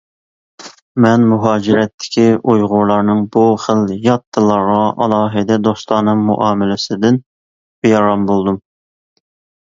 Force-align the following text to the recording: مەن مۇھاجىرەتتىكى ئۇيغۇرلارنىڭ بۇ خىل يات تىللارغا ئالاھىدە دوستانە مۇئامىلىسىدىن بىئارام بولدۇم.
مەن 1.03 1.25
مۇھاجىرەتتىكى 1.31 2.23
ئۇيغۇرلارنىڭ 2.53 3.19
بۇ 3.35 3.43
خىل 3.65 3.83
يات 4.05 4.23
تىللارغا 4.37 4.77
ئالاھىدە 5.03 5.57
دوستانە 5.67 6.15
مۇئامىلىسىدىن 6.23 7.21
بىئارام 7.85 8.25
بولدۇم. 8.33 8.59